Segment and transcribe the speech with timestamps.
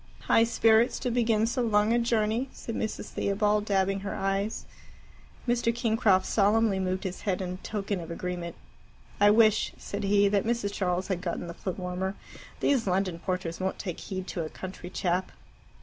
[0.21, 3.09] "High spirits to begin so long a journey," said Mrs.
[3.09, 4.65] Theobald, dabbing her eyes.
[5.47, 5.71] Mr.
[5.71, 8.55] Kingcroft solemnly moved his head in token of agreement.
[9.19, 10.73] "I wish," said he, "that Mrs.
[10.73, 12.15] Charles had gotten the footwarmer.
[12.61, 15.31] These London porters won't take heed to a country chap."